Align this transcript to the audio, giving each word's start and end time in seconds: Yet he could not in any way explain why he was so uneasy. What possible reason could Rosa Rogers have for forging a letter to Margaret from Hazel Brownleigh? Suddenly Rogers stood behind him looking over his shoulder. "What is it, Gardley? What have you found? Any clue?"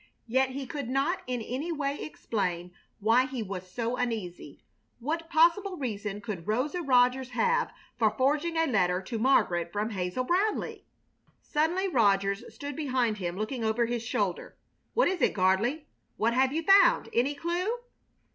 Yet 0.25 0.49
he 0.49 0.65
could 0.65 0.89
not 0.89 1.21
in 1.27 1.43
any 1.43 1.71
way 1.71 2.01
explain 2.03 2.71
why 2.99 3.27
he 3.27 3.43
was 3.43 3.69
so 3.69 3.97
uneasy. 3.97 4.63
What 4.99 5.29
possible 5.29 5.77
reason 5.77 6.21
could 6.21 6.47
Rosa 6.47 6.81
Rogers 6.81 7.29
have 7.37 7.71
for 7.99 8.09
forging 8.09 8.57
a 8.57 8.65
letter 8.65 8.99
to 9.03 9.19
Margaret 9.19 9.71
from 9.71 9.91
Hazel 9.91 10.25
Brownleigh? 10.25 10.81
Suddenly 11.43 11.87
Rogers 11.87 12.43
stood 12.51 12.75
behind 12.75 13.19
him 13.19 13.37
looking 13.37 13.63
over 13.63 13.85
his 13.85 14.01
shoulder. 14.01 14.57
"What 14.95 15.07
is 15.07 15.21
it, 15.21 15.35
Gardley? 15.35 15.85
What 16.17 16.33
have 16.33 16.51
you 16.51 16.63
found? 16.63 17.07
Any 17.13 17.35
clue?" 17.35 17.67